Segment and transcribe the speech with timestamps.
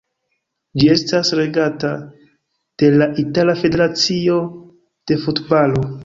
[0.83, 1.91] Ĝi estas regata
[2.83, 4.39] de la Itala Federacio
[5.13, 5.83] de Futbalo.